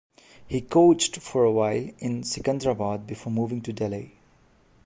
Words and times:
He 0.47 0.61
coached 0.61 1.17
for 1.17 1.43
a 1.43 1.51
while 1.51 1.87
in 1.99 2.23
Secunderabad 2.23 3.05
before 3.05 3.31
moving 3.31 3.61
to 3.61 3.71
Delhi. 3.71 4.15